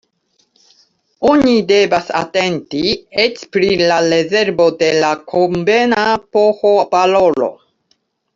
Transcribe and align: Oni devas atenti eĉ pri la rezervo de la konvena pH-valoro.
Oni 1.31 1.51
devas 1.71 2.09
atenti 2.19 2.81
eĉ 3.25 3.43
pri 3.57 3.69
la 3.91 3.99
rezervo 4.07 4.67
de 4.81 4.89
la 5.05 5.13
konvena 5.35 6.07
pH-valoro. 6.39 7.53